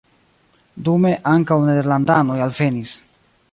[0.87, 2.95] Dume ankaŭ nederlandanoj alvenis.